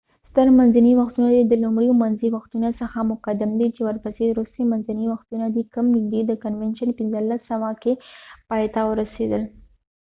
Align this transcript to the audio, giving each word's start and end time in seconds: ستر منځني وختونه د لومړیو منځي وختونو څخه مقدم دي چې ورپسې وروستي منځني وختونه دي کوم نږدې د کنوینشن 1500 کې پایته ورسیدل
ستر 0.29 0.47
منځني 0.59 0.91
وختونه 1.01 1.29
د 1.41 1.53
لومړیو 1.63 1.99
منځي 2.03 2.27
وختونو 2.35 2.69
څخه 2.81 2.97
مقدم 3.11 3.51
دي 3.59 3.67
چې 3.75 3.81
ورپسې 3.87 4.23
وروستي 4.27 4.63
منځني 4.71 5.05
وختونه 5.13 5.45
دي 5.55 5.63
کوم 5.73 5.85
نږدې 5.95 6.21
د 6.25 6.31
کنوینشن 6.43 6.89
1500 6.99 7.81
کې 7.83 7.93
پایته 8.49 8.81
ورسیدل 8.91 9.41